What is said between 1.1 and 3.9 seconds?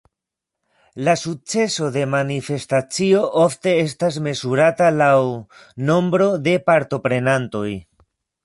sukceso de manifestacio ofte